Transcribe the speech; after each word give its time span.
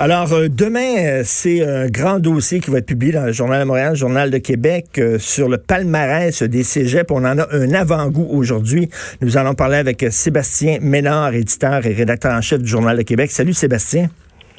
Alors, 0.00 0.32
euh, 0.32 0.46
demain, 0.48 0.96
euh, 0.96 1.22
c'est 1.24 1.60
un 1.60 1.88
grand 1.88 2.20
dossier 2.20 2.60
qui 2.60 2.70
va 2.70 2.78
être 2.78 2.86
publié 2.86 3.10
dans 3.10 3.24
le 3.24 3.32
Journal 3.32 3.60
de 3.60 3.64
Montréal, 3.64 3.90
le 3.90 3.96
Journal 3.96 4.30
de 4.30 4.38
Québec, 4.38 4.86
euh, 4.98 5.18
sur 5.18 5.48
le 5.48 5.58
palmarès 5.58 6.44
des 6.44 6.62
cégeps. 6.62 7.10
On 7.10 7.24
en 7.24 7.36
a 7.36 7.48
un 7.52 7.74
avant-goût 7.74 8.28
aujourd'hui. 8.30 8.88
Nous 9.22 9.36
allons 9.36 9.54
parler 9.54 9.76
avec 9.76 10.06
Sébastien 10.10 10.78
Ménard, 10.80 11.34
éditeur 11.34 11.84
et 11.84 11.92
rédacteur 11.92 12.32
en 12.32 12.40
chef 12.40 12.62
du 12.62 12.68
Journal 12.68 12.96
de 12.96 13.02
Québec. 13.02 13.32
Salut 13.32 13.54
Sébastien. 13.54 14.08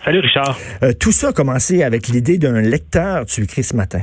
Salut 0.03 0.19
Richard. 0.19 0.59
tout 0.99 1.13
ça 1.13 1.29
a 1.29 1.31
commencé 1.31 1.83
avec 1.83 2.09
l'idée 2.09 2.37
d'un 2.37 2.59
lecteur, 2.59 3.25
tu 3.25 3.43
écris 3.43 3.63
ce 3.63 3.77
matin. 3.77 4.01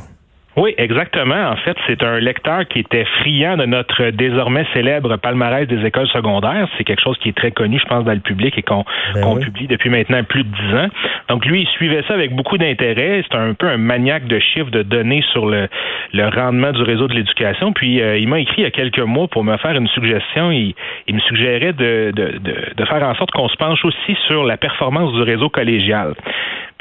Oui, 0.57 0.75
exactement. 0.79 1.51
En 1.51 1.57
fait, 1.57 1.77
c'est 1.87 2.03
un 2.03 2.19
lecteur 2.19 2.67
qui 2.67 2.79
était 2.79 3.05
friand 3.21 3.59
de 3.59 3.67
notre 3.67 4.09
désormais 4.11 4.65
célèbre 4.73 5.17
palmarès 5.17 5.69
des 5.69 5.85
écoles 5.85 6.09
secondaires. 6.09 6.67
C'est 6.79 6.85
quelque 6.85 7.03
chose 7.03 7.19
qui 7.19 7.29
est 7.29 7.37
très 7.37 7.51
connu, 7.51 7.79
je 7.79 7.85
pense, 7.85 8.05
dans 8.05 8.15
le 8.15 8.21
public 8.21 8.57
et 8.57 8.63
qu'on 8.63 8.85
ben 9.15 9.39
publie 9.39 9.67
depuis 9.67 9.91
maintenant 9.91 10.25
plus 10.25 10.45
de 10.45 10.49
dix 10.49 10.75
ans. 10.75 10.89
Donc, 11.29 11.45
lui, 11.45 11.63
il 11.63 11.69
suivait 11.69 12.03
ça 12.09 12.15
avec 12.15 12.35
beaucoup 12.35 12.57
d'intérêt. 12.57 13.23
C'est 13.31 13.37
un 13.37 13.53
peu 13.53 13.69
un 13.69 13.77
maniaque 13.77 14.29
de 14.29 14.39
chiffres, 14.39 14.71
de 14.71 14.83
données 14.83 15.23
sur 15.33 15.45
le, 15.45 15.69
le 16.15 16.29
rendement 16.29 16.73
du 16.73 16.83
réseau 16.83 17.07
de 17.07 17.13
l'éducation. 17.13 17.75
Puis, 17.75 18.01
euh, 18.01 18.17
il 18.17 18.27
m'a 18.27 18.41
écrit 18.41 18.63
il 18.63 18.65
y 18.65 18.67
a 18.67 18.71
quelques 18.71 18.99
mois 18.99 19.29
pour 19.29 19.45
me 19.45 19.59
faire 19.59 19.77
une 19.77 19.89
suggestion. 19.89 20.51
Il, 20.53 20.75
il 21.07 21.17
me 21.17 21.21
suggérait 21.21 21.75
de, 21.75 22.13
de, 22.17 22.39
de, 22.39 22.57
de 22.75 22.85
faire 22.87 23.03
en 23.03 23.15
sorte 23.17 23.31
qu'on 23.33 23.49
se 23.49 23.57
penche 23.57 23.85
aussi 23.85 24.17
sur 24.27 24.45
la 24.45 24.57
performance 24.57 25.13
du 25.13 25.21
réseau 25.21 25.51
collégial 25.51 26.15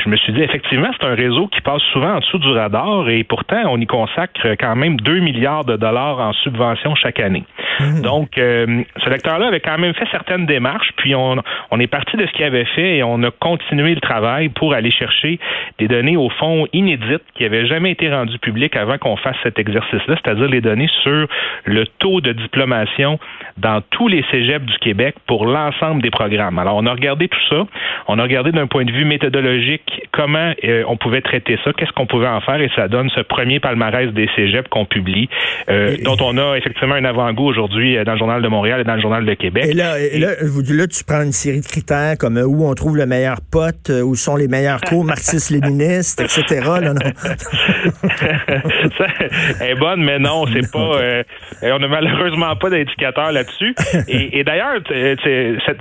je 0.03 0.09
me 0.09 0.17
suis 0.17 0.33
dit, 0.33 0.41
effectivement, 0.41 0.89
c'est 0.99 1.07
un 1.07 1.15
réseau 1.15 1.47
qui 1.47 1.61
passe 1.61 1.81
souvent 1.93 2.15
en 2.15 2.19
dessous 2.19 2.37
du 2.37 2.49
radar 2.49 3.09
et 3.09 3.23
pourtant, 3.23 3.61
on 3.67 3.79
y 3.79 3.87
consacre 3.87 4.55
quand 4.59 4.75
même 4.75 4.97
2 4.97 5.19
milliards 5.19 5.65
de 5.65 5.77
dollars 5.77 6.19
en 6.19 6.33
subventions 6.33 6.95
chaque 6.95 7.19
année. 7.19 7.43
Mmh. 7.79 8.01
Donc, 8.01 8.37
euh, 8.37 8.83
ce 9.03 9.09
lecteur-là 9.09 9.47
avait 9.47 9.61
quand 9.61 9.77
même 9.77 9.93
fait 9.93 10.07
certaines 10.11 10.45
démarches, 10.45 10.91
puis 10.97 11.15
on, 11.15 11.37
on 11.71 11.79
est 11.79 11.87
parti 11.87 12.17
de 12.17 12.25
ce 12.25 12.31
qu'il 12.33 12.45
avait 12.45 12.65
fait 12.65 12.97
et 12.97 13.03
on 13.03 13.23
a 13.23 13.31
continué 13.31 13.95
le 13.95 14.01
travail 14.01 14.49
pour 14.49 14.73
aller 14.73 14.91
chercher 14.91 15.39
des 15.79 15.87
données, 15.87 16.17
au 16.17 16.29
fond, 16.29 16.67
inédites 16.73 17.23
qui 17.33 17.43
n'avaient 17.43 17.65
jamais 17.65 17.91
été 17.91 18.09
rendues 18.09 18.39
publiques 18.39 18.75
avant 18.75 18.97
qu'on 18.97 19.17
fasse 19.17 19.37
cet 19.43 19.59
exercice-là, 19.59 20.15
c'est-à-dire 20.23 20.47
les 20.47 20.61
données 20.61 20.89
sur 21.03 21.27
le 21.65 21.85
taux 21.99 22.21
de 22.21 22.33
diplomation 22.33 23.19
dans 23.57 23.81
tous 23.91 24.07
les 24.07 24.23
cégeps 24.31 24.65
du 24.65 24.77
Québec 24.79 25.15
pour 25.25 25.45
l'ensemble 25.45 26.01
des 26.01 26.11
programmes. 26.11 26.59
Alors, 26.59 26.75
on 26.75 26.85
a 26.85 26.91
regardé 26.91 27.27
tout 27.27 27.45
ça. 27.49 27.65
On 28.07 28.19
a 28.19 28.23
regardé 28.23 28.51
d'un 28.51 28.67
point 28.67 28.85
de 28.85 28.91
vue 28.91 29.05
méthodologique 29.05 29.84
comment 30.15 30.53
euh, 30.63 30.83
on 30.87 30.97
pouvait 30.97 31.21
traiter 31.21 31.57
ça, 31.63 31.71
qu'est-ce 31.73 31.91
qu'on 31.91 32.07
pouvait 32.07 32.27
en 32.27 32.41
faire, 32.41 32.59
et 32.61 32.69
ça 32.75 32.87
donne 32.87 33.09
ce 33.09 33.21
premier 33.21 33.59
palmarès 33.59 34.11
des 34.13 34.29
cégeps 34.35 34.67
qu'on 34.69 34.85
publie, 34.85 35.29
euh, 35.69 35.97
dont 36.03 36.17
on 36.21 36.37
a 36.37 36.55
effectivement 36.57 36.95
un 36.95 37.05
avant-goût 37.05 37.45
aujourd'hui 37.45 37.97
euh, 37.97 38.03
dans 38.03 38.13
le 38.13 38.17
Journal 38.17 38.41
de 38.41 38.47
Montréal 38.47 38.81
et 38.81 38.83
dans 38.83 38.95
le 38.95 39.01
Journal 39.01 39.25
de 39.25 39.33
Québec. 39.33 39.65
Et 39.69 39.73
là, 39.73 39.99
et 39.99 40.19
là, 40.19 40.31
là, 40.41 40.87
tu 40.87 41.03
prends 41.03 41.21
une 41.21 41.31
série 41.31 41.61
de 41.61 41.65
critères 41.65 42.17
comme 42.19 42.37
où 42.37 42.67
on 42.67 42.73
trouve 42.73 42.97
le 42.97 43.05
meilleur 43.05 43.37
pote, 43.51 43.89
où 43.89 44.15
sont 44.15 44.35
les 44.35 44.47
meilleurs 44.47 44.81
cours 44.81 45.05
marxistes-léninistes, 45.05 46.21
etc. 46.21 46.61
Là, 46.81 46.93
non? 46.93 47.01
ça 48.97 49.65
est 49.65 49.75
bonne, 49.75 50.03
mais 50.03 50.19
non, 50.19 50.45
c'est 50.47 50.71
pas. 50.71 51.23
on 51.63 51.79
n'a 51.79 51.87
malheureusement 51.87 52.55
pas 52.55 52.69
d'indicateur 52.69 53.31
là-dessus. 53.31 53.75
Et, 54.07 54.39
et 54.39 54.43
d'ailleurs, 54.43 54.79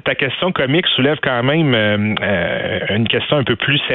ta 0.04 0.14
question 0.14 0.52
comique 0.52 0.86
soulève 0.94 1.18
quand 1.22 1.42
même 1.42 1.74
une 1.74 3.08
question 3.08 3.36
un 3.36 3.44
peu 3.44 3.56
plus 3.56 3.78
sérieuse 3.88 3.93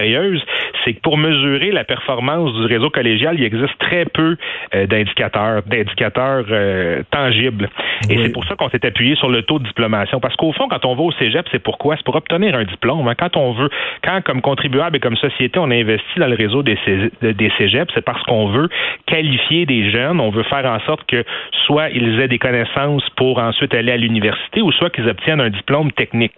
c'est 0.83 0.93
que 0.93 1.01
pour 1.01 1.17
mesurer 1.17 1.71
la 1.71 1.83
performance 1.83 2.53
du 2.53 2.65
réseau 2.65 2.89
collégial, 2.89 3.35
il 3.37 3.43
existe 3.43 3.77
très 3.79 4.05
peu 4.05 4.37
euh, 4.75 4.87
d'indicateurs, 4.87 5.63
d'indicateurs 5.65 6.45
euh, 6.49 7.03
tangibles. 7.11 7.69
Et 8.09 8.17
c'est 8.17 8.33
pour 8.33 8.45
ça 8.45 8.55
qu'on 8.55 8.69
s'est 8.69 8.85
appuyé 8.85 9.15
sur 9.15 9.29
le 9.29 9.43
taux 9.43 9.59
de 9.59 9.65
diplomation. 9.65 10.19
Parce 10.19 10.35
qu'au 10.35 10.51
fond, 10.53 10.67
quand 10.69 10.85
on 10.85 10.95
va 10.95 11.03
au 11.03 11.11
cégep, 11.13 11.45
c'est 11.51 11.61
pourquoi? 11.61 11.95
C'est 11.97 12.05
pour 12.05 12.15
obtenir 12.15 12.55
un 12.55 12.63
diplôme. 12.63 13.07
Hein. 13.07 13.15
Quand 13.17 13.35
on 13.37 13.53
veut, 13.53 13.69
quand 14.03 14.21
comme 14.23 14.41
contribuable 14.41 14.97
et 14.97 14.99
comme 14.99 15.17
société, 15.17 15.59
on 15.59 15.71
investit 15.71 16.19
dans 16.19 16.27
le 16.27 16.35
réseau 16.35 16.63
des, 16.63 16.77
des 17.21 17.51
cégeps, 17.57 17.91
c'est 17.93 18.05
parce 18.05 18.23
qu'on 18.23 18.47
veut 18.47 18.69
qualifier 19.05 19.65
des 19.65 19.91
jeunes, 19.91 20.19
on 20.19 20.29
veut 20.29 20.43
faire 20.43 20.65
en 20.65 20.79
sorte 20.81 21.05
que 21.07 21.23
soit 21.65 21.89
ils 21.89 22.19
aient 22.19 22.27
des 22.27 22.39
connaissances 22.39 23.07
pour 23.15 23.39
ensuite 23.39 23.73
aller 23.73 23.91
à 23.91 23.97
l'université 23.97 24.61
ou 24.61 24.71
soit 24.71 24.89
qu'ils 24.89 25.07
obtiennent 25.07 25.41
un 25.41 25.49
diplôme 25.49 25.91
technique. 25.91 26.33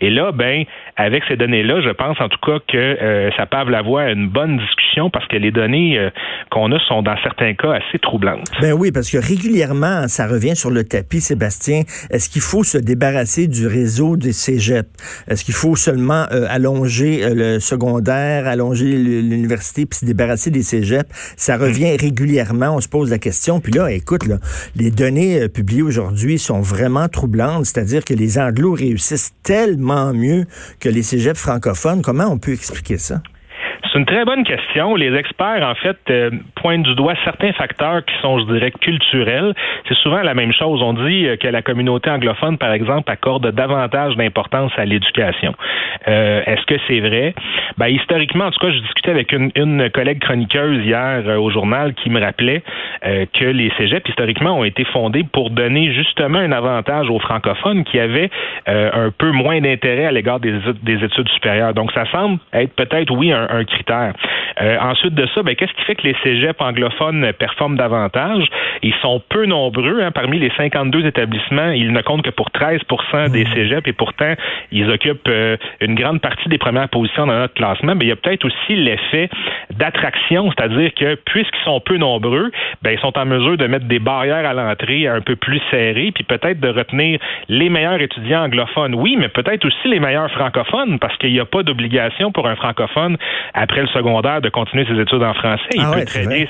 Et 0.00 0.10
là, 0.10 0.32
ben, 0.32 0.64
avec 0.96 1.24
ces 1.28 1.36
données-là, 1.36 1.80
je 1.80 1.90
pense 1.90 2.20
en 2.20 2.28
tout 2.28 2.38
cas 2.44 2.58
que 2.66 2.96
euh, 3.04 3.30
ça 3.36 3.46
pave 3.46 3.68
la 3.70 3.82
voie 3.82 4.02
à 4.02 4.10
une 4.10 4.28
bonne 4.28 4.56
discussion 4.56 5.10
parce 5.10 5.26
que 5.28 5.36
les 5.36 5.50
données 5.50 5.98
euh, 5.98 6.10
qu'on 6.50 6.72
a 6.72 6.78
sont 6.88 7.02
dans 7.02 7.16
certains 7.22 7.54
cas 7.54 7.72
assez 7.72 7.98
troublantes. 7.98 8.50
Ben 8.60 8.72
oui, 8.72 8.92
parce 8.92 9.10
que 9.10 9.18
régulièrement, 9.18 10.08
ça 10.08 10.26
revient 10.26 10.56
sur 10.56 10.70
le 10.70 10.84
tapis, 10.84 11.20
Sébastien. 11.20 11.82
Est-ce 12.10 12.28
qu'il 12.28 12.40
faut 12.40 12.64
se 12.64 12.78
débarrasser 12.78 13.46
du 13.46 13.66
réseau 13.66 14.16
des 14.16 14.32
cégeps? 14.32 14.88
Est-ce 15.28 15.44
qu'il 15.44 15.54
faut 15.54 15.76
seulement 15.76 16.26
euh, 16.32 16.46
allonger 16.48 17.22
le 17.34 17.60
secondaire, 17.60 18.46
allonger 18.46 18.96
l'université, 18.96 19.86
puis 19.86 19.98
se 19.98 20.06
débarrasser 20.06 20.50
des 20.50 20.62
cégeps? 20.62 21.08
Ça 21.36 21.56
revient 21.56 21.96
régulièrement, 21.96 22.76
on 22.76 22.80
se 22.80 22.88
pose 22.88 23.10
la 23.10 23.18
question. 23.18 23.60
Puis 23.60 23.72
là, 23.72 23.90
écoute, 23.90 24.26
là, 24.26 24.36
les 24.76 24.90
données 24.90 25.48
publiées 25.48 25.82
aujourd'hui 25.82 26.38
sont 26.38 26.60
vraiment 26.60 27.08
troublantes, 27.08 27.66
c'est-à-dire 27.66 28.04
que 28.04 28.14
les 28.14 28.38
anglos 28.38 28.72
réussissent 28.72 29.34
tellement 29.42 30.14
mieux 30.14 30.46
que 30.80 30.88
les 30.88 31.02
cégeps 31.02 31.40
francophones. 31.40 32.02
Comment 32.02 32.26
on 32.26 32.38
peut 32.38 32.52
expliquer 32.52 32.93
C'est 32.98 33.98
une 33.98 34.06
très 34.06 34.24
bonne 34.24 34.44
question. 34.44 34.96
Les 34.96 35.14
experts, 35.14 35.62
en 35.62 35.74
fait, 35.74 35.98
euh, 36.10 36.30
pointent 36.64 36.84
du 36.84 36.94
doigt 36.94 37.12
certains 37.24 37.52
facteurs 37.52 38.02
qui 38.06 38.14
sont, 38.22 38.38
je 38.38 38.44
dirais, 38.46 38.70
culturels. 38.70 39.52
C'est 39.86 39.96
souvent 39.98 40.22
la 40.22 40.32
même 40.32 40.52
chose. 40.52 40.80
On 40.80 40.94
dit 40.94 41.26
euh, 41.26 41.36
que 41.36 41.46
la 41.46 41.60
communauté 41.60 42.08
anglophone, 42.08 42.56
par 42.56 42.72
exemple, 42.72 43.10
accorde 43.10 43.50
davantage 43.50 44.16
d'importance 44.16 44.72
à 44.78 44.86
l'éducation. 44.86 45.54
Euh, 46.08 46.40
Est-ce 46.46 46.64
que 46.64 46.76
c'est 46.88 47.00
vrai? 47.00 47.34
Ben, 47.76 47.88
historiquement, 47.88 48.46
en 48.46 48.50
tout 48.50 48.66
cas, 48.66 48.72
je 48.72 48.78
discutais 48.78 49.10
avec 49.10 49.32
une, 49.32 49.90
collègue 49.90 50.20
chroniqueuse 50.20 50.86
hier 50.86 51.22
euh, 51.26 51.36
au 51.36 51.50
journal 51.50 51.92
qui 51.92 52.08
me 52.08 52.18
rappelait 52.18 52.62
que 53.34 53.44
les 53.44 53.70
cégeps, 53.76 54.08
historiquement, 54.08 54.58
ont 54.58 54.64
été 54.64 54.84
fondés 54.84 55.24
pour 55.30 55.50
donner 55.50 55.92
justement 55.92 56.38
un 56.38 56.52
avantage 56.52 57.10
aux 57.10 57.18
francophones 57.18 57.84
qui 57.84 57.98
avaient 57.98 58.30
un 58.66 59.10
peu 59.10 59.30
moins 59.30 59.60
d'intérêt 59.60 60.06
à 60.06 60.12
l'égard 60.12 60.40
des, 60.40 60.54
des, 60.82 61.04
études 61.04 61.28
supérieures. 61.28 61.74
Donc, 61.74 61.92
ça 61.92 62.06
semble 62.10 62.38
être 62.54 62.74
peut-être, 62.74 63.10
oui, 63.10 63.30
un, 63.30 63.64
critère 63.64 64.14
ensuite 64.80 65.14
de 65.14 65.26
ça, 65.34 65.42
ben, 65.42 65.54
qu'est-ce 65.54 65.72
qui 65.74 65.82
fait 65.82 65.96
que 65.96 66.06
les 66.06 66.16
cégeps 66.22 66.53
anglophones 66.60 67.32
performent 67.38 67.76
davantage? 67.76 68.44
Ils 68.82 68.94
sont 69.02 69.22
peu 69.28 69.46
nombreux. 69.46 70.02
Hein, 70.02 70.10
parmi 70.10 70.38
les 70.38 70.50
52 70.56 71.06
établissements, 71.06 71.70
ils 71.70 71.92
ne 71.92 72.02
comptent 72.02 72.22
que 72.22 72.30
pour 72.30 72.50
13% 72.50 73.30
des 73.30 73.44
mmh. 73.44 73.54
cégeps 73.54 73.88
et 73.88 73.92
pourtant, 73.92 74.34
ils 74.72 74.90
occupent 74.90 75.28
euh, 75.28 75.56
une 75.80 75.94
grande 75.94 76.20
partie 76.20 76.48
des 76.48 76.58
premières 76.58 76.88
positions 76.88 77.26
dans 77.26 77.38
notre 77.38 77.54
classement. 77.54 77.94
Mais 77.94 78.06
il 78.06 78.08
y 78.08 78.12
a 78.12 78.16
peut-être 78.16 78.44
aussi 78.44 78.76
l'effet 78.76 79.28
d'attraction, 79.78 80.50
c'est-à-dire 80.50 80.92
que 80.94 81.16
puisqu'ils 81.26 81.64
sont 81.64 81.80
peu 81.80 81.96
nombreux, 81.96 82.50
ben, 82.82 82.92
ils 82.92 83.00
sont 83.00 83.16
en 83.18 83.24
mesure 83.24 83.56
de 83.56 83.66
mettre 83.66 83.86
des 83.86 83.98
barrières 83.98 84.46
à 84.46 84.52
l'entrée 84.52 85.06
un 85.06 85.20
peu 85.20 85.36
plus 85.36 85.60
serrées, 85.70 86.12
puis 86.14 86.24
peut-être 86.24 86.60
de 86.60 86.68
retenir 86.68 87.18
les 87.48 87.68
meilleurs 87.68 88.00
étudiants 88.00 88.44
anglophones. 88.44 88.94
Oui, 88.94 89.16
mais 89.18 89.28
peut-être 89.28 89.64
aussi 89.64 89.88
les 89.88 90.00
meilleurs 90.00 90.30
francophones, 90.30 90.98
parce 90.98 91.16
qu'il 91.18 91.32
n'y 91.32 91.40
a 91.40 91.44
pas 91.44 91.62
d'obligation 91.62 92.32
pour 92.32 92.48
un 92.48 92.56
francophone 92.56 93.16
après 93.52 93.82
le 93.82 93.88
secondaire 93.88 94.40
de 94.40 94.48
continuer 94.48 94.84
ses 94.86 95.00
études 95.00 95.22
en 95.22 95.34
français. 95.34 95.62
Il 95.74 95.82
ah 95.84 95.92
peut 95.94 96.04
très 96.04 96.26
bien 96.26 96.44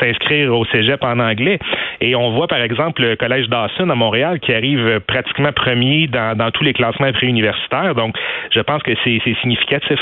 s'inscrire 0.00 0.54
au 0.54 0.64
cégep 0.66 1.02
en 1.02 1.18
anglais. 1.18 1.58
Et 2.00 2.14
on 2.14 2.30
voit, 2.30 2.46
par 2.46 2.60
exemple, 2.60 3.02
le 3.02 3.16
Collège 3.16 3.48
Dawson 3.48 3.88
à 3.88 3.94
Montréal 3.94 4.40
qui 4.40 4.52
arrive 4.52 5.00
pratiquement 5.06 5.52
premier 5.52 6.06
dans, 6.06 6.36
dans 6.36 6.50
tous 6.50 6.64
les 6.64 6.72
classements 6.72 7.12
préuniversitaires. 7.12 7.94
Donc, 7.94 8.16
je 8.50 8.60
pense 8.60 8.82
que 8.82 8.92
c'est 9.04 9.20
significatif. 9.40 10.00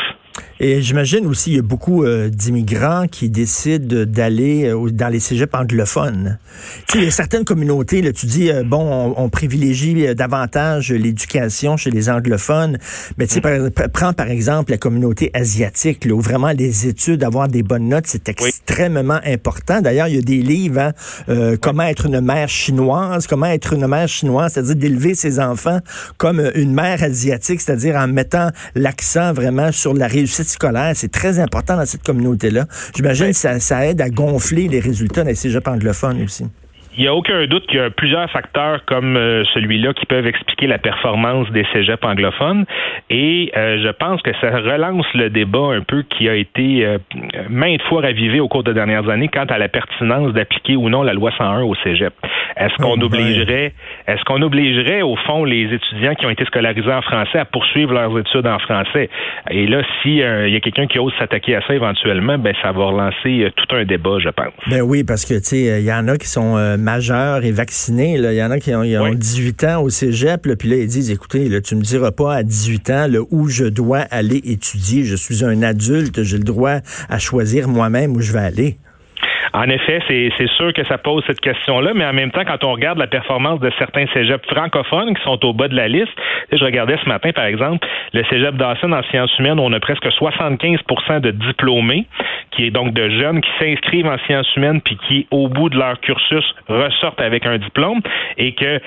Et 0.61 0.83
j'imagine 0.83 1.27
aussi, 1.27 1.51
il 1.51 1.57
y 1.57 1.59
a 1.59 1.63
beaucoup 1.63 2.05
euh, 2.05 2.29
d'immigrants 2.29 3.07
qui 3.09 3.29
décident 3.29 4.05
d'aller 4.05 4.65
euh, 4.67 4.91
dans 4.91 5.09
les 5.09 5.21
cégeps 5.21 5.53
anglophones. 5.55 6.39
Tu 6.87 6.93
sais, 6.93 6.99
il 6.99 7.05
y 7.05 7.09
a 7.09 7.11
certaines 7.11 7.45
communautés, 7.45 8.03
là, 8.03 8.13
tu 8.13 8.27
dis, 8.27 8.51
euh, 8.51 8.63
bon, 8.65 9.15
on, 9.17 9.29
privilégie 9.29 10.15
davantage 10.15 10.93
l'éducation 10.93 11.77
chez 11.77 11.91
les 11.91 12.09
anglophones, 12.09 12.79
mais 13.19 13.27
tu 13.27 13.35
sais, 13.35 13.41
par, 13.41 13.53
prends 13.93 14.13
par 14.13 14.29
exemple 14.29 14.71
la 14.71 14.79
communauté 14.79 15.31
asiatique, 15.35 16.05
là, 16.05 16.15
où 16.15 16.21
vraiment 16.21 16.53
les 16.53 16.87
études, 16.87 17.25
avoir 17.25 17.49
des 17.49 17.63
bonnes 17.63 17.89
notes, 17.89 18.07
c'est 18.07 18.29
extrêmement 18.29 19.21
important. 19.25 19.81
D'ailleurs, 19.81 20.09
il 20.09 20.15
y 20.15 20.19
a 20.19 20.23
des 20.23 20.41
livres, 20.41 20.93
hein, 21.29 21.57
comment 21.61 21.83
être 21.83 22.07
une 22.07 22.21
mère 22.21 22.49
chinoise, 22.49 23.27
comment 23.27 23.47
être 23.47 23.73
une 23.73 23.87
mère 23.87 24.09
chinoise, 24.09 24.53
c'est-à-dire 24.53 24.77
d'élever 24.77 25.15
ses 25.15 25.41
enfants 25.41 25.81
comme 26.17 26.51
une 26.55 26.73
mère 26.73 27.03
asiatique, 27.03 27.61
c'est-à-dire 27.61 27.97
en 27.97 28.07
mettant 28.07 28.51
l'accent 28.75 29.33
vraiment 29.33 29.73
sur 29.73 29.95
la 29.95 30.07
réussite 30.07 30.24
réussite 30.25 30.49
scolaire. 30.49 30.93
C'est 30.95 31.11
très 31.11 31.39
important 31.39 31.77
dans 31.77 31.87
cette 31.87 32.03
communauté-là. 32.03 32.67
J'imagine 32.97 33.29
que 33.29 33.37
ça, 33.37 33.61
ça 33.61 33.87
aide 33.87 34.01
à 34.01 34.09
gonfler 34.09 34.69
les 34.69 34.81
résultats 34.81 35.25
des 35.25 35.35
cégeps 35.35 35.69
anglophones 35.69 36.23
aussi. 36.23 36.45
Il 36.97 37.03
n'y 37.03 37.09
a 37.09 37.15
aucun 37.15 37.45
doute 37.47 37.67
qu'il 37.67 37.79
y 37.79 37.83
a 37.83 37.91
plusieurs 37.91 38.31
facteurs 38.31 38.85
comme 38.85 39.17
euh, 39.17 39.43
celui-là 39.53 39.93
qui 39.95 40.07
peuvent 40.07 40.29
expliquer 40.29 40.69
la 40.69 40.79
performance 40.79 41.51
des 41.51 41.67
cégeps 41.73 42.05
anglophones. 42.05 42.67
Et 43.11 43.51
euh, 43.57 43.83
je 43.83 43.89
pense 43.89 44.23
que 44.23 44.31
ça 44.41 44.51
relance 44.51 45.07
le 45.15 45.29
débat 45.29 45.75
un 45.75 45.81
peu 45.81 46.05
qui 46.05 46.29
a 46.29 46.37
été 46.37 46.87
euh, 46.87 46.99
maintes 47.51 47.83
fois 47.89 48.03
ravivé 48.03 48.39
au 48.39 48.47
cours 48.47 48.63
des 48.63 48.75
dernières 48.75 49.09
années 49.09 49.27
quant 49.27 49.47
à 49.47 49.59
la 49.59 49.69
pertinence 49.69 50.33
d'appliquer 50.35 50.77
ou 50.77 50.89
non 50.89 51.03
la 51.03 51.15
loi 51.15 51.33
101 51.37 51.63
au 51.63 51.75
cégep. 51.83 52.15
Est-ce 52.57 52.77
qu'on 52.77 53.01
oh, 53.01 53.07
obligerait, 53.07 53.73
est-ce 54.07 54.23
qu'on 54.25 54.41
obligerait 54.41 55.03
au 55.03 55.17
fond 55.17 55.45
les 55.45 55.75
étudiants 55.75 56.15
qui 56.15 56.27
ont 56.27 56.31
été 56.31 56.45
scolarisés 56.45 56.93
en 56.93 57.03
français 57.03 57.39
à 57.39 57.45
poursuivre 57.45 57.93
leurs 57.93 58.17
études 58.17 58.47
en 58.47 58.61
français? 58.61 59.11
Et 59.51 59.67
là, 59.67 59.83
si 60.03 60.19
il 60.19 60.53
y 60.53 60.57
a 60.57 60.61
quelqu'un 60.61 60.87
qui 60.87 61.01
ose 61.01 61.13
s'attaquer 61.19 61.57
à 61.57 61.63
ça 61.67 61.75
éventuellement, 61.75 62.39
ben 62.39 62.55
ça 62.63 62.71
va 62.71 62.85
relancer 62.85 63.51
tout 63.57 63.75
un 63.75 63.85
débat, 63.85 64.19
je 64.21 64.29
pense. 64.29 64.53
Ben 64.69 64.83
oui, 64.83 65.03
parce 65.03 65.25
que 65.25 65.35
tu 65.35 65.57
sais, 65.57 65.81
il 65.81 65.85
y 65.85 65.93
en 65.93 66.07
a 66.07 66.17
qui 66.17 66.29
sont 66.29 66.57
majeurs 66.85 67.45
et 67.45 67.51
vaccinés. 67.51 68.19
Là. 68.19 68.33
Il 68.33 68.37
y 68.37 68.45
en 68.45 68.51
a 68.51 68.61
qui 68.61 68.73
ont, 68.75 69.15
18 69.15 69.65
ans 69.65 69.83
au 69.83 69.91
cégep, 69.91 70.47
puis 70.57 70.69
là, 70.69 70.77
ils 70.77 70.87
disent, 70.87 71.11
écoutez, 71.11 71.49
là, 71.49 71.61
tu 71.61 71.75
me 71.75 71.83
diras 71.83 72.13
pas 72.13 72.35
à 72.35 72.43
18 72.43 72.91
ans 72.91 73.07
là, 73.09 73.21
où 73.31 73.49
je 73.49 73.65
dois 73.65 74.01
aller 74.11 74.41
étudier. 74.45 75.05
Je 75.05 75.17
suis 75.17 75.45
un 75.45 75.63
adulte, 75.63 76.23
j'ai 76.23 76.39
le 76.39 76.45
droit 76.45 76.79
à 77.09 77.19
choisir 77.19 77.69
moi-même 77.69 78.15
où 78.15 78.21
je 78.21 78.33
vais 78.33 78.41
aller. 78.41 78.79
En 79.53 79.69
effet, 79.69 80.01
c'est 80.09 80.49
sûr 80.57 80.73
que 80.73 80.85
ça 80.85 80.99
pose 80.99 81.23
cette 81.27 81.41
question-là, 81.41 81.93
mais 81.95 82.05
en 82.05 82.13
même 82.13 82.31
temps, 82.31 82.45
quand 82.45 82.65
on 82.65 82.73
regarde 82.73 82.99
la 82.99 83.07
performance 83.07 83.61
de 83.61 83.71
certains 83.79 84.07
cégeps 84.13 84.47
francophones 84.49 85.15
qui 85.15 85.23
sont 85.23 85.45
au 85.45 85.53
bas 85.53 85.69
de 85.69 85.77
la 85.77 85.89
liste, 85.89 86.13
je 86.53 86.65
regardais 86.65 86.97
ce 87.03 87.09
matin, 87.09 87.33
par 87.33 87.45
exemple, 87.45 87.87
le 88.13 88.25
cégep 88.25 88.57
Dawson 88.57 88.93
en 88.93 89.03
sciences 89.05 89.37
humaines, 89.39 89.61
on 89.61 89.73
a 89.73 89.81
presque 89.81 90.07
75% 90.07 91.21
de 91.21 91.31
diplômés, 91.31 92.07
qui 92.53 92.67
est 92.67 92.71
donc 92.71 92.93
de 92.95 93.09
jeunes 93.11 93.41
qui 93.41 93.51
s'inscrivent 93.59 94.07
en 94.07 94.19
sciences 94.27 94.55
humaines 94.57 94.81
puis 94.81 94.99
qui, 95.09 95.27
au 95.31 95.49
bout 95.49 95.69
de 95.69 95.79
leur 95.79 96.01
cursus, 96.01 96.45
ressortent 96.69 97.21
avec 97.21 97.47
un 97.47 97.59
diplôme 97.59 98.01
et 98.39 98.53
que 98.53 98.81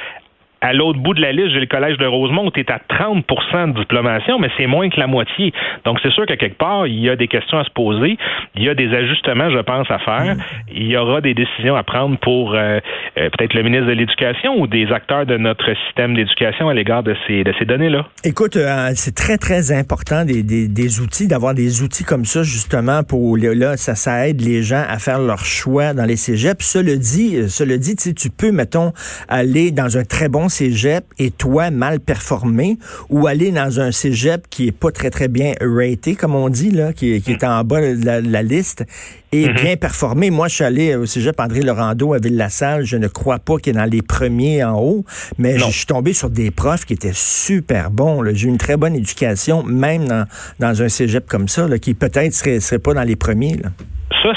à 0.61 0.73
l'autre 0.73 0.99
bout 0.99 1.13
de 1.13 1.21
la 1.21 1.31
liste, 1.31 1.49
j'ai 1.53 1.59
le 1.59 1.67
collège 1.67 1.97
de 1.97 2.05
Rosemont, 2.05 2.49
tu 2.51 2.61
es 2.61 2.71
à 2.71 2.79
30% 2.89 3.73
de 3.73 3.79
diplomation, 3.79 4.39
mais 4.39 4.49
c'est 4.57 4.67
moins 4.67 4.89
que 4.89 4.99
la 4.99 5.07
moitié. 5.07 5.53
Donc, 5.85 5.99
c'est 6.01 6.11
sûr 6.11 6.25
qu'à 6.25 6.37
quelque 6.37 6.57
part, 6.57 6.87
il 6.87 6.99
y 6.99 7.09
a 7.09 7.15
des 7.15 7.27
questions 7.27 7.59
à 7.59 7.63
se 7.63 7.69
poser. 7.69 8.17
Il 8.55 8.63
y 8.63 8.69
a 8.69 8.73
des 8.73 8.93
ajustements, 8.93 9.49
je 9.49 9.59
pense, 9.59 9.89
à 9.91 9.99
faire. 9.99 10.35
Il 10.71 10.87
y 10.87 10.97
aura 10.97 11.21
des 11.21 11.33
décisions 11.33 11.75
à 11.75 11.83
prendre 11.83 12.17
pour 12.17 12.55
euh, 12.55 12.79
euh, 13.17 13.29
peut-être 13.29 13.53
le 13.53 13.63
ministre 13.63 13.87
de 13.87 13.91
l'Éducation 13.91 14.59
ou 14.59 14.67
des 14.67 14.91
acteurs 14.91 15.25
de 15.25 15.37
notre 15.37 15.73
système 15.85 16.15
d'éducation 16.15 16.69
à 16.69 16.73
l'égard 16.73 17.03
de 17.03 17.15
ces, 17.27 17.43
de 17.43 17.53
ces 17.59 17.65
données-là. 17.65 18.07
Écoute, 18.23 18.55
euh, 18.55 18.89
c'est 18.95 19.15
très, 19.15 19.37
très 19.37 19.71
important 19.71 20.25
des, 20.25 20.43
des, 20.43 20.67
des 20.67 20.99
outils, 21.01 21.27
d'avoir 21.27 21.53
des 21.53 21.83
outils 21.83 22.03
comme 22.03 22.25
ça, 22.25 22.41
justement, 22.43 23.03
pour 23.03 23.37
là, 23.37 23.77
ça, 23.77 23.95
ça 23.95 24.27
aide 24.27 24.41
les 24.41 24.63
gens 24.63 24.83
à 24.89 24.97
faire 24.97 25.19
leur 25.19 25.45
choix 25.45 25.93
dans 25.93 26.05
les 26.05 26.15
cégeps. 26.15 26.65
Cela 26.65 26.95
dit, 26.95 27.49
cela 27.49 27.77
dit, 27.77 27.95
tu 27.95 28.29
peux, 28.29 28.51
mettons, 28.51 28.91
aller 29.29 29.71
dans 29.71 29.97
un 29.97 30.03
très 30.03 30.29
bon 30.29 30.46
cégep 30.49 31.05
et 31.17 31.31
toi 31.31 31.71
mal 31.71 31.99
performé 31.99 32.77
ou 33.09 33.27
aller 33.27 33.51
dans 33.51 33.79
un 33.79 33.91
cégep 33.91 34.47
qui 34.49 34.67
est 34.67 34.71
pas 34.71 34.91
très 34.91 35.09
très 35.09 35.27
bien 35.27 35.53
raté 35.61 36.15
comme 36.15 36.35
on 36.35 36.49
dit 36.49 36.71
là 36.71 36.93
qui, 36.93 37.13
est 37.13 37.43
en 37.43 37.63
bas 37.63 37.81
de 37.81 38.31
la, 38.31 38.43
liste 38.43 38.85
et 39.31 39.47
mm-hmm. 39.47 39.61
bien 39.61 39.75
performé. 39.77 40.29
Moi 40.29 40.47
je 40.47 40.55
suis 40.55 40.63
allé 40.63 40.95
au 40.95 41.05
cégep 41.05 41.39
André 41.39 41.61
Laurando 41.61 42.13
à 42.13 42.19
Ville-la-Salle, 42.19 42.85
je 42.85 42.97
ne 42.97 43.07
crois 43.07 43.39
pas 43.39 43.57
qu'il 43.57 43.75
est 43.75 43.79
dans 43.79 43.85
les 43.85 44.01
premiers 44.01 44.63
en 44.63 44.79
haut, 44.79 45.05
mais 45.37 45.57
je 45.57 45.65
suis 45.65 45.85
tombé 45.85 46.13
sur 46.13 46.29
des 46.29 46.51
profs 46.51 46.85
qui 46.85 46.93
étaient 46.93 47.11
super 47.13 47.91
bons, 47.91 48.23
j'ai 48.33 48.47
eu 48.47 48.49
une 48.49 48.57
très 48.57 48.77
bonne 48.77 48.95
éducation 48.95 49.63
même 49.63 50.07
dans, 50.07 50.25
dans 50.59 50.81
un 50.81 50.89
cégep 50.89 51.27
comme 51.27 51.47
ça 51.47 51.67
qui 51.79 51.93
peut-être 51.93 52.33
serait 52.33 52.59
serait 52.59 52.79
pas 52.79 52.93
dans 52.93 53.03
les 53.03 53.15
premiers 53.15 53.57
là. 53.57 53.69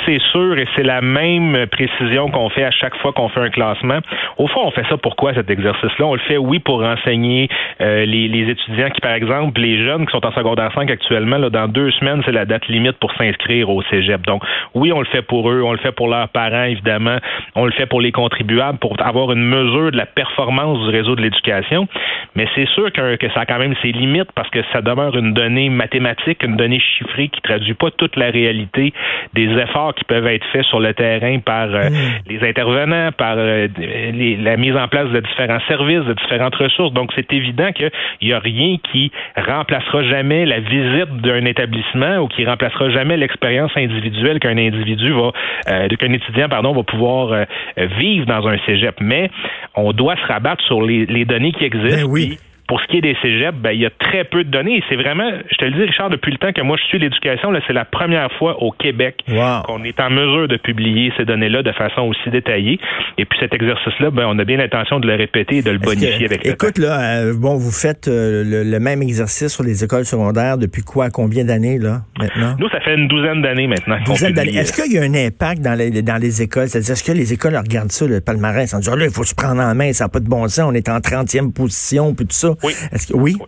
C'est 0.07 0.21
sûr, 0.31 0.59
et 0.59 0.67
c'est 0.77 0.83
la 0.83 1.01
même 1.01 1.67
précision 1.67 2.31
qu'on 2.31 2.49
fait 2.49 2.65
à 2.65 2.71
chaque 2.71 2.97
fois 2.99 3.13
qu'on 3.13 3.29
fait 3.29 3.41
un 3.41 3.51
classement. 3.51 3.99
Au 4.39 4.47
fond, 4.47 4.61
on 4.65 4.71
fait 4.71 4.85
ça 4.89 4.97
pourquoi 4.97 5.35
cet 5.35 5.51
exercice-là? 5.51 6.07
On 6.07 6.15
le 6.15 6.21
fait, 6.21 6.37
oui, 6.37 6.59
pour 6.61 6.81
renseigner 6.81 7.49
euh, 7.81 8.05
les, 8.05 8.51
étudiants 8.51 8.91
qui, 8.91 9.01
par 9.01 9.13
exemple, 9.13 9.61
les 9.61 9.85
jeunes 9.85 10.07
qui 10.07 10.13
sont 10.13 10.25
en 10.25 10.33
secondaire 10.33 10.71
5 10.75 10.91
actuellement, 10.91 11.39
là, 11.39 11.51
dans 11.51 11.67
deux 11.67 11.91
semaines, 11.93 12.23
c'est 12.25 12.33
la 12.33 12.45
date 12.45 12.69
limite 12.69 12.99
pour 12.99 13.13
s'inscrire 13.15 13.69
au 13.69 13.83
cégep. 13.83 14.23
Donc, 14.27 14.43
oui, 14.75 14.93
on 14.93 15.01
le 15.01 15.07
fait 15.07 15.23
pour 15.23 15.51
eux, 15.51 15.63
on 15.63 15.73
le 15.73 15.79
fait 15.79 15.93
pour 15.93 16.09
leurs 16.09 16.29
parents, 16.29 16.65
évidemment, 16.65 17.19
on 17.55 17.65
le 17.65 17.73
fait 17.73 17.87
pour 17.87 18.01
les 18.01 18.13
contribuables, 18.13 18.79
pour 18.79 18.95
avoir 19.01 19.33
une 19.33 19.45
mesure 19.45 19.91
de 19.91 19.97
la 19.97 20.07
performance 20.07 20.79
du 20.81 20.91
réseau 20.91 21.17
de 21.17 21.23
l'éducation. 21.23 21.89
Mais 22.37 22.47
c'est 22.55 22.69
sûr 22.69 22.93
que, 22.93 23.17
que 23.17 23.29
ça 23.33 23.41
a 23.41 23.47
quand 23.47 23.59
même 23.59 23.75
ses 23.83 23.93
limites 23.93 24.31
parce 24.35 24.51
que 24.51 24.61
ça 24.73 24.83
demeure 24.83 25.17
une 25.17 25.35
donnée 25.35 25.69
mathématique, 25.69 26.43
une 26.43 26.57
donnée 26.57 26.81
chiffrée 26.81 27.29
qui 27.29 27.41
traduit 27.41 27.75
pas 27.75 27.91
toute 27.91 28.17
la 28.17 28.31
réalité 28.31 28.93
des 29.35 29.49
efforts 29.59 29.80
qui 29.97 30.05
peuvent 30.05 30.27
être 30.27 30.47
faits 30.53 30.65
sur 30.65 30.81
le 30.81 30.95
terrain 30.95 31.39
par 31.41 31.69
euh, 31.75 31.91
mm. 31.91 31.95
les 32.29 32.49
intervenants, 32.49 33.11
par 33.13 33.35
euh, 33.37 33.69
la 33.79 34.57
mise 34.57 34.77
en 34.77 34.89
place 34.89 35.09
de 35.11 35.21
différents 35.21 35.61
services, 35.69 36.05
de 36.05 36.15
différentes 36.15 36.55
ressources. 36.57 36.93
Donc, 36.93 37.11
c'est 37.15 37.33
évident 37.33 37.73
qu'il 37.73 37.91
n'y 38.23 38.33
a 38.33 38.39
rien 38.39 38.77
qui 38.93 39.11
remplacera 39.37 40.03
jamais 40.05 40.47
la 40.47 40.61
visite 40.61 41.17
d'un 41.23 41.45
établissement 41.45 42.19
ou 42.19 42.29
qui 42.29 42.45
remplacera 42.45 42.91
jamais 42.91 43.17
l'expérience 43.17 43.73
individuelle 43.77 44.39
qu'un 44.41 44.59
individu 44.59 45.13
va, 45.13 45.33
euh, 45.69 45.89
qu'un 45.89 46.13
étudiant, 46.13 46.49
pardon, 46.49 46.73
va 46.73 46.83
pouvoir 46.83 47.47
vivre 47.77 48.27
dans 48.27 48.47
un 48.47 48.59
cégep. 48.67 48.97
Mais 49.01 49.31
on 49.75 49.93
doit 49.93 50.17
se 50.17 50.27
rabattre 50.27 50.63
sur 50.65 50.83
les, 50.83 51.25
données 51.25 51.53
qui 51.53 51.65
existent. 51.65 52.07
Ben 52.07 52.11
oui. 52.11 52.39
Pour 52.71 52.81
ce 52.81 52.87
qui 52.87 52.99
est 52.99 53.01
des 53.01 53.17
cégeps, 53.21 53.59
ben, 53.59 53.73
il 53.73 53.81
y 53.81 53.85
a 53.87 53.91
très 53.91 54.23
peu 54.23 54.45
de 54.45 54.49
données. 54.49 54.81
C'est 54.89 54.95
vraiment, 54.95 55.29
je 55.51 55.57
te 55.57 55.65
le 55.65 55.73
dis, 55.73 55.83
Richard, 55.83 56.09
depuis 56.09 56.31
le 56.31 56.39
temps 56.39 56.53
que 56.53 56.63
moi 56.63 56.77
je 56.81 56.85
suis 56.85 57.01
l'éducation, 57.01 57.51
là, 57.51 57.59
c'est 57.67 57.73
la 57.73 57.85
première 57.85 58.31
fois 58.39 58.63
au 58.63 58.71
Québec 58.71 59.25
qu'on 59.27 59.83
est 59.83 59.99
en 59.99 60.09
mesure 60.09 60.47
de 60.47 60.57
publier 60.57 61.13
ces 61.17 61.25
données-là 61.25 61.65
de 61.65 61.73
façon 61.73 62.03
aussi 62.03 62.31
détaillée. 62.31 62.79
Et 63.19 63.25
puis 63.25 63.37
cet 63.41 63.55
exercice-là, 63.55 64.13
ben, 64.13 64.27
on 64.29 64.39
a 64.39 64.45
bien 64.45 64.57
l'intention 64.57 65.01
de 65.01 65.09
le 65.09 65.17
répéter 65.17 65.57
et 65.57 65.63
de 65.63 65.71
le 65.73 65.79
bonifier 65.79 66.27
avec 66.27 66.45
le 66.45 66.53
Écoute, 66.53 66.79
là, 66.79 67.23
euh, 67.23 67.35
bon, 67.37 67.57
vous 67.57 67.73
faites 67.73 68.07
euh, 68.07 68.45
le, 68.65 68.79
même 68.79 69.03
exercice 69.03 69.49
sur 69.49 69.65
les 69.65 69.83
écoles 69.83 70.05
secondaires 70.05 70.57
depuis 70.57 70.83
quoi, 70.83 71.11
combien 71.11 71.45
d'années, 71.45 71.81
là, 71.81 72.03
maintenant? 72.21 72.55
Nous, 72.61 72.69
ça 72.69 72.79
fait 72.83 72.95
une 72.95 73.09
douzaine 73.09 73.43
d'années 73.43 73.67
maintenant. 73.67 73.97
Douzaine 74.07 74.33
d'années. 74.33 74.55
Est-ce 74.55 74.81
qu'il 74.81 74.93
y 74.93 74.99
a 74.99 75.03
un 75.03 75.15
impact 75.15 75.61
dans 75.61 75.75
les, 75.75 75.91
dans 76.03 76.23
les 76.23 76.41
écoles? 76.41 76.69
C'est-à-dire, 76.69 76.93
est-ce 76.93 77.03
que 77.03 77.11
les 77.11 77.33
écoles 77.33 77.57
regardent 77.57 77.91
ça, 77.91 78.07
le 78.07 78.21
palmarès, 78.21 78.73
en 78.75 78.79
disant, 78.79 78.95
là, 78.95 79.07
il 79.07 79.13
faut 79.13 79.25
se 79.25 79.35
prendre 79.35 79.61
en 79.61 79.75
main, 79.75 79.93
ça 79.93 80.05
n'a 80.05 80.09
pas 80.09 80.21
de 80.21 80.29
bon 80.29 80.47
sens, 80.47 80.71
on 80.71 80.75
est 80.75 80.89
en 80.89 80.99
30e 80.99 81.53
position, 81.53 82.15
puis 82.15 82.27
tout 82.27 82.33
ça? 82.33 82.55
Oui. 82.63 82.75
Est-ce 82.93 83.07
que, 83.07 83.15
oui? 83.15 83.37
Oui, 83.41 83.47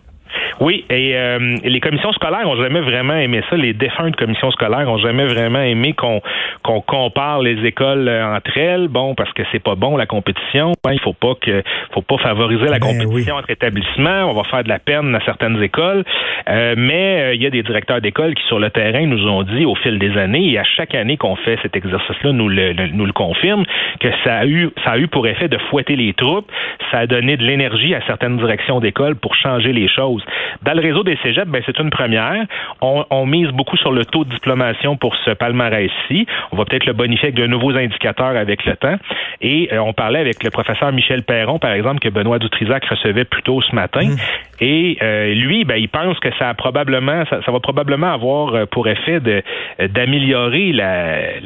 et 0.61 1.15
euh, 1.15 1.57
les 1.63 1.79
commissions 1.79 2.11
scolaires 2.13 2.47
ont 2.47 2.55
jamais 2.55 2.81
vraiment 2.81 3.15
aimé 3.15 3.41
ça. 3.49 3.55
Les 3.55 3.73
défuntes 3.73 4.15
commissions 4.15 4.51
scolaires 4.51 4.89
ont 4.89 4.97
jamais 4.97 5.25
vraiment 5.25 5.61
aimé 5.61 5.93
qu'on 5.93 6.21
qu'on 6.63 6.81
compare 6.81 7.41
les 7.41 7.65
écoles 7.65 8.07
euh, 8.07 8.35
entre 8.35 8.57
elles. 8.57 8.87
Bon, 8.87 9.15
parce 9.15 9.31
que 9.33 9.43
c'est 9.51 9.61
pas 9.61 9.75
bon 9.75 9.97
la 9.97 10.05
compétition. 10.05 10.71
Hein, 10.85 10.91
il 10.93 10.99
faut 10.99 11.13
pas 11.13 11.35
que 11.39 11.63
faut 11.91 12.01
pas 12.01 12.17
favoriser 12.17 12.65
la 12.65 12.79
ben 12.79 12.87
compétition 12.87 13.35
entre 13.35 13.49
établissements. 13.49 14.29
On 14.29 14.33
va 14.33 14.43
faire 14.43 14.63
de 14.63 14.69
la 14.69 14.79
peine 14.79 15.15
à 15.15 15.19
certaines 15.25 15.61
écoles. 15.61 16.03
Euh, 16.49 16.75
mais 16.77 17.35
il 17.35 17.41
y 17.41 17.45
a 17.45 17.49
des 17.49 17.63
directeurs 17.63 18.01
d'école 18.01 18.35
qui 18.35 18.43
sur 18.47 18.59
le 18.59 18.69
terrain 18.69 19.05
nous 19.05 19.27
ont 19.27 19.43
dit 19.43 19.65
au 19.65 19.75
fil 19.75 19.99
des 19.99 20.17
années 20.17 20.51
et 20.51 20.59
à 20.59 20.63
chaque 20.63 20.95
année 20.95 21.17
qu'on 21.17 21.35
fait 21.35 21.57
cet 21.61 21.75
exercice-là, 21.75 22.31
nous 22.31 22.49
le, 22.49 22.73
nous 22.93 23.05
le 23.05 23.13
confirme 23.13 23.65
que 23.99 24.09
ça 24.23 24.37
a 24.37 24.45
eu 24.45 24.69
ça 24.83 24.91
a 24.91 24.97
eu 24.97 25.07
pour 25.07 25.27
effet 25.27 25.47
de 25.47 25.57
fouetter 25.69 25.95
les 25.95 26.13
troupes. 26.13 26.51
Ça 26.91 26.99
a 26.99 27.07
donné 27.07 27.37
de 27.37 27.43
l'énergie 27.43 27.95
à 27.95 28.01
certaines 28.05 28.37
directions 28.37 28.79
d'école 28.79 29.15
pour 29.15 29.35
changer 29.35 29.73
les 29.73 29.87
choses. 29.87 30.23
Dans 30.63 30.73
le 30.73 30.81
réseau 30.81 31.03
des 31.03 31.17
cégeps, 31.23 31.47
ben, 31.47 31.61
c'est 31.65 31.79
une 31.79 31.89
première. 31.89 32.45
On, 32.81 33.25
mise 33.25 33.49
beaucoup 33.49 33.77
sur 33.77 33.91
le 33.91 34.05
taux 34.05 34.25
de 34.25 34.29
diplomation 34.29 34.97
pour 34.97 35.15
ce 35.23 35.31
palmarès-ci. 35.31 36.27
On 36.51 36.57
va 36.57 36.65
peut-être 36.65 36.85
le 36.85 36.93
bonifier 36.93 37.29
avec 37.29 37.35
de 37.35 37.47
nouveaux 37.47 37.75
indicateurs 37.75 38.35
avec 38.35 38.65
le 38.65 38.75
temps. 38.75 38.97
Et 39.41 39.69
euh, 39.71 39.79
on 39.79 39.93
parlait 39.93 40.19
avec 40.19 40.43
le 40.43 40.49
professeur 40.49 40.91
Michel 40.91 41.23
Perron, 41.23 41.59
par 41.59 41.71
exemple, 41.71 41.99
que 41.99 42.09
Benoît 42.09 42.39
Dutrisac 42.39 42.85
recevait 42.85 43.25
plus 43.25 43.43
tôt 43.43 43.61
ce 43.61 43.73
matin. 43.73 44.05
Mmh. 44.05 44.17
Et 44.61 44.97
euh, 45.01 45.33
lui, 45.33 45.65
ben, 45.65 45.75
il 45.75 45.89
pense 45.89 46.19
que 46.19 46.29
ça 46.37 46.49
a 46.49 46.53
probablement, 46.53 47.23
ça, 47.29 47.51
va 47.51 47.59
probablement 47.59 48.13
avoir 48.13 48.55
euh, 48.55 48.65
pour 48.65 48.87
effet 48.87 49.19
de 49.19 49.41
d'améliorer 49.87 50.71
la, 50.71 51.39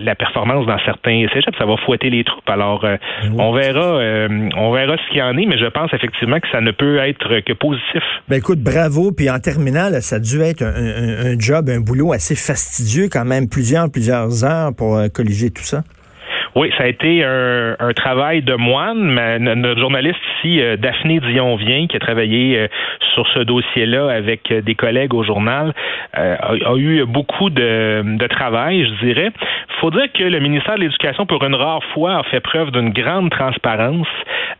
la, 0.00 0.14
performance 0.14 0.66
dans 0.66 0.78
certains 0.84 1.26
cégeps. 1.32 1.56
Ça 1.58 1.66
va 1.66 1.76
fouetter 1.76 2.10
les 2.10 2.24
troupes. 2.24 2.48
Alors, 2.48 2.84
mmh. 2.84 3.40
on 3.40 3.52
verra, 3.52 4.00
on 4.56 4.70
verra 4.72 4.96
ce 4.96 5.08
qu'il 5.08 5.18
y 5.18 5.22
en 5.22 5.36
est, 5.36 5.44
mais 5.44 5.58
je 5.58 5.66
pense 5.66 5.92
effectivement 5.92 6.40
que 6.40 6.48
ça 6.50 6.60
ne 6.60 6.70
peut 6.70 6.98
être 6.98 7.40
que 7.40 7.52
positif. 7.52 8.02
Ben 8.28 8.35
écoute, 8.36 8.60
bravo. 8.60 9.12
Puis 9.12 9.30
en 9.30 9.38
terminant, 9.40 9.90
ça 10.00 10.16
a 10.16 10.18
dû 10.18 10.40
être 10.40 10.62
un, 10.62 11.32
un, 11.32 11.38
job, 11.38 11.68
un 11.70 11.80
boulot 11.80 12.12
assez 12.12 12.34
fastidieux 12.34 13.08
quand 13.08 13.24
même, 13.24 13.48
plusieurs, 13.48 13.90
plusieurs 13.90 14.44
heures 14.44 14.74
pour 14.74 14.96
euh, 14.96 15.08
colliger 15.08 15.50
tout 15.50 15.64
ça. 15.64 15.84
Oui, 16.56 16.72
ça 16.78 16.84
a 16.84 16.86
été 16.86 17.22
un, 17.22 17.92
travail 17.94 18.40
de 18.40 18.54
moine. 18.54 19.14
notre 19.38 19.78
journaliste 19.78 20.18
ici, 20.38 20.62
euh, 20.62 20.78
Daphné 20.78 21.20
Dion-Vient, 21.20 21.86
qui 21.86 21.96
a 21.96 22.00
travaillé 22.00 22.58
euh, 22.58 22.68
sur 23.14 23.28
ce 23.28 23.40
dossier-là 23.40 24.08
avec 24.08 24.50
euh, 24.50 24.62
des 24.62 24.74
collègues 24.74 25.12
au 25.12 25.22
journal, 25.22 25.74
a, 26.14 26.54
eu 26.76 27.04
beaucoup 27.04 27.50
de, 27.50 28.02
de 28.16 28.26
travail, 28.26 28.86
je 28.86 29.06
dirais. 29.06 29.32
Faut 29.80 29.90
dire 29.90 30.10
que 30.14 30.24
le 30.24 30.40
ministère 30.40 30.76
de 30.76 30.80
l'Éducation, 30.80 31.26
pour 31.26 31.44
une 31.44 31.54
rare 31.54 31.84
fois, 31.92 32.20
a 32.20 32.22
fait 32.22 32.40
preuve 32.40 32.70
d'une 32.70 32.88
grande 32.88 33.30
transparence 33.30 34.08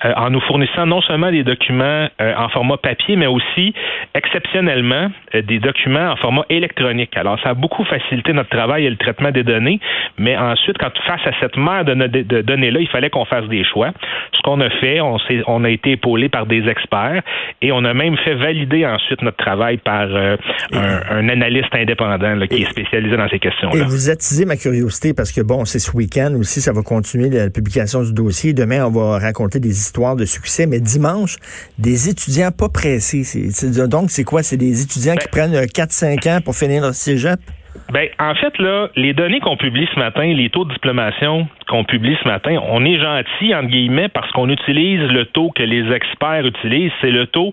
en 0.05 0.29
nous 0.29 0.41
fournissant 0.41 0.85
non 0.85 1.01
seulement 1.01 1.31
des 1.31 1.43
documents 1.43 2.09
en 2.21 2.49
format 2.51 2.77
papier, 2.77 3.17
mais 3.17 3.27
aussi, 3.27 3.73
exceptionnellement, 4.15 5.11
des 5.33 5.59
documents 5.59 6.11
en 6.11 6.17
format 6.17 6.45
électronique. 6.51 7.17
Alors, 7.17 7.41
ça 7.41 7.51
a 7.51 7.55
beaucoup 7.55 7.85
facilité 7.85 8.35
notre 8.35 8.51
travail 8.51 8.85
et 8.85 8.91
le 8.91 8.97
traitement 8.97 9.31
des 9.31 9.43
données, 9.43 9.81
mais 10.19 10.37
ensuite, 10.37 10.77
quand 10.77 10.91
face 11.07 11.27
à 11.27 11.33
cette 11.41 11.57
mer 11.57 11.86
de, 11.87 12.43
données-là, 12.43 12.81
il 12.81 12.89
fallait 12.89 13.11
qu'on 13.11 13.25
fasse 13.25 13.47
des 13.49 13.65
choix. 13.65 13.93
Ce 14.33 14.41
qu'on 14.43 14.61
a 14.61 14.71
fait, 14.71 15.01
on, 15.01 15.17
on 15.47 15.65
a 15.65 15.71
été 15.71 15.93
épaulé 15.93 16.29
par 16.29 16.47
des 16.47 16.69
experts 16.69 17.23
et 17.63 17.73
on 17.73 17.85
a 17.85 17.95
même 17.95 18.17
fait 18.19 18.35
valider 18.35 18.87
ensuite 18.87 19.23
notre 19.23 19.37
travail 19.37 19.79
par 19.79 20.07
euh, 20.11 20.37
un, 20.73 21.29
analyste 21.29 21.75
indépendant 21.75 22.47
qui 22.47 22.63
est 22.63 22.71
spécialisé 22.71 23.17
dans 23.17 23.29
ces 23.29 23.39
questions-là. 23.39 23.81
Et 23.81 23.85
vous 23.85 24.11
attisez 24.11 24.45
ma 24.45 24.57
curiosité 24.57 25.15
parce 25.15 25.33
que, 25.33 25.41
bon, 25.41 25.65
c'est 25.65 25.79
ce 25.79 25.95
week-end 25.97 26.35
aussi, 26.39 26.61
ça 26.61 26.73
va 26.73 26.83
continuer 26.83 27.31
la 27.31 27.51
publication 27.51 28.03
du 28.03 28.13
dossier. 28.13 28.53
Demain, 28.53 28.85
on 28.87 28.91
va 28.91 29.19
raconter 29.19 29.61
des 29.61 29.71
histoires 29.71 30.17
de 30.17 30.25
succès, 30.25 30.67
mais 30.67 30.81
dimanche, 30.81 31.37
des 31.79 32.09
étudiants 32.09 32.51
pas 32.51 32.69
pressés. 32.69 33.23
donc, 33.89 34.11
c'est 34.11 34.25
quoi? 34.25 34.43
C'est 34.43 34.57
des 34.57 34.83
étudiants 34.83 35.15
qui 35.15 35.29
ben 35.33 35.51
prennent 35.51 35.65
4-5 35.67 36.29
ans 36.29 36.41
pour 36.45 36.55
finir 36.55 36.83
leur 36.83 36.95
cégep? 36.95 37.41
Ben, 37.93 38.09
en 38.19 38.35
fait, 38.35 38.59
là, 38.59 38.89
les 38.97 39.15
données 39.15 39.41
qu'on 39.41 39.57
publie 39.57 39.89
ce 39.95 39.99
matin, 39.99 40.25
les 40.25 40.51
taux 40.51 40.65
de 40.65 40.73
diplomation 40.73 41.47
qu'on 41.69 41.85
publie 41.85 42.17
ce 42.23 42.29
matin, 42.29 42.59
on 42.71 42.85
est 42.85 42.99
gentil, 42.99 43.55
entre 43.55 43.69
guillemets, 43.69 44.09
parce 44.09 44.31
qu'on 44.33 44.49
utilise 44.49 45.01
le 45.11 45.25
taux 45.27 45.51
que 45.51 45.63
les 45.63 45.93
experts 45.93 46.47
utilisent, 46.47 46.93
c'est 47.01 47.11
le 47.11 47.27
taux 47.27 47.53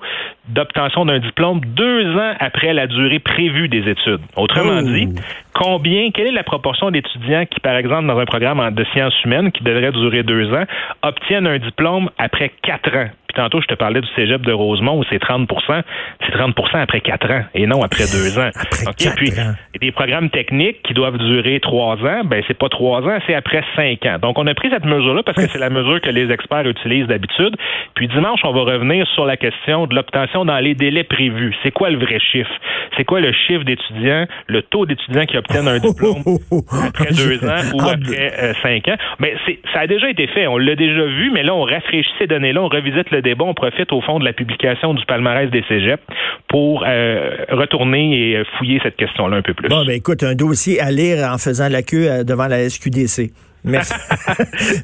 d'obtention 0.49 1.05
d'un 1.05 1.19
diplôme 1.19 1.61
deux 1.61 2.15
ans 2.15 2.33
après 2.39 2.73
la 2.73 2.87
durée 2.87 3.19
prévue 3.19 3.67
des 3.69 3.89
études. 3.89 4.21
Autrement 4.35 4.81
dit, 4.81 5.09
combien, 5.53 6.11
quelle 6.11 6.27
est 6.27 6.31
la 6.31 6.43
proportion 6.43 6.91
d'étudiants 6.91 7.45
qui, 7.45 7.59
par 7.59 7.75
exemple, 7.75 8.07
dans 8.07 8.19
un 8.19 8.25
programme 8.25 8.73
de 8.73 8.83
sciences 8.93 9.15
humaines 9.23 9.51
qui 9.51 9.63
devrait 9.63 9.91
durer 9.91 10.23
deux 10.23 10.53
ans, 10.53 10.65
obtiennent 11.01 11.47
un 11.47 11.59
diplôme 11.59 12.09
après 12.17 12.51
quatre 12.61 12.95
ans? 12.95 13.09
tantôt, 13.33 13.61
je 13.61 13.67
te 13.67 13.73
parlais 13.73 14.01
du 14.01 14.07
cégep 14.15 14.41
de 14.41 14.51
Rosemont 14.51 14.99
où 14.99 15.03
c'est 15.09 15.21
30% 15.21 15.81
C'est 16.25 16.35
30% 16.35 16.77
après 16.77 17.01
quatre 17.01 17.29
ans 17.31 17.43
et 17.53 17.67
non 17.67 17.81
après 17.83 18.03
deux 18.03 18.39
ans. 18.39 18.49
Après 18.85 19.09
Puis, 19.15 19.31
des 19.79 19.91
programmes 19.91 20.29
techniques 20.29 20.81
qui 20.83 20.93
doivent 20.93 21.17
durer 21.17 21.59
trois 21.59 21.95
ans, 21.95 22.21
ben 22.25 22.43
c'est 22.47 22.57
pas 22.57 22.69
trois 22.69 23.01
ans, 23.01 23.17
c'est 23.25 23.33
après 23.33 23.63
cinq 23.75 24.02
Donc, 24.21 24.37
on 24.37 24.47
a 24.47 24.53
pris 24.53 24.69
cette 24.69 24.85
mesure-là 24.85 25.23
parce 25.23 25.37
que 25.37 25.47
c'est 25.47 25.59
la 25.59 25.69
mesure 25.69 26.01
que 26.01 26.09
les 26.09 26.31
experts 26.31 26.67
utilisent 26.67 27.07
d'habitude. 27.07 27.55
Puis 27.95 28.07
dimanche, 28.07 28.41
on 28.43 28.51
va 28.51 28.61
revenir 28.61 29.07
sur 29.07 29.25
la 29.25 29.37
question 29.37 29.87
de 29.87 29.95
l'obtention 29.95 30.45
dans 30.45 30.59
les 30.59 30.75
délais 30.75 31.03
prévus. 31.03 31.55
C'est 31.63 31.71
quoi 31.71 31.89
le 31.89 31.97
vrai 31.97 32.19
chiffre? 32.19 32.51
C'est 32.97 33.05
quoi 33.05 33.21
le 33.21 33.31
chiffre 33.31 33.63
d'étudiants, 33.63 34.25
le 34.47 34.61
taux 34.61 34.85
d'étudiants 34.85 35.25
qui 35.25 35.37
obtiennent 35.37 35.67
un 35.67 35.79
diplôme 35.79 36.23
après 36.87 37.11
deux 37.11 37.43
ans 37.43 37.61
ou 37.73 37.81
ah, 37.81 37.93
après 37.93 38.33
euh, 38.39 38.53
cinq 38.61 38.87
ans? 38.87 38.97
Mais 39.19 39.35
ça 39.73 39.81
a 39.81 39.87
déjà 39.87 40.09
été 40.09 40.27
fait. 40.27 40.47
On 40.47 40.57
l'a 40.57 40.75
déjà 40.75 41.05
vu, 41.05 41.31
mais 41.31 41.43
là, 41.43 41.55
on 41.55 41.63
rafraîchit 41.63 42.09
ces 42.19 42.27
données-là, 42.27 42.61
on 42.61 42.67
revisite 42.67 43.09
le 43.11 43.21
débat, 43.21 43.45
on 43.45 43.53
profite 43.53 43.91
au 43.91 44.01
fond 44.01 44.19
de 44.19 44.25
la 44.25 44.33
publication 44.33 44.93
du 44.93 45.05
palmarès 45.05 45.49
des 45.49 45.63
cégeps 45.67 46.03
pour 46.47 46.83
euh, 46.85 47.37
retourner 47.49 48.31
et 48.31 48.43
fouiller 48.57 48.79
cette 48.83 48.95
question-là 48.95 49.37
un 49.37 49.41
peu 49.41 49.53
plus. 49.53 49.69
Bon, 49.69 49.85
ben 49.85 49.95
écoute, 49.95 50.23
un 50.23 50.35
dossier 50.35 50.79
à 50.79 50.91
lire 50.91 51.29
en 51.31 51.37
faisant 51.37 51.69
la 51.69 51.81
queue 51.81 52.09
euh, 52.09 52.23
devant 52.23 52.47
la 52.47 52.69
SQDC. 52.69 53.31
Merci. 53.63 53.93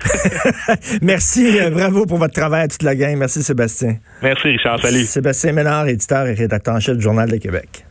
Merci, 1.01 1.59
euh, 1.59 1.69
bravo 1.69 2.05
pour 2.05 2.17
votre 2.17 2.33
travail 2.33 2.63
à 2.63 2.67
toute 2.67 2.83
la 2.83 2.95
gang. 2.95 3.15
Merci 3.17 3.43
Sébastien. 3.43 3.98
Merci 4.21 4.48
Richard, 4.48 4.79
salut. 4.79 5.03
Sébastien 5.05 5.51
Ménard, 5.51 5.88
éditeur 5.88 6.27
et 6.27 6.33
rédacteur 6.33 6.75
en 6.75 6.79
chef 6.79 6.98
du 6.98 7.03
Journal 7.03 7.29
de 7.29 7.38
Québec. 7.38 7.86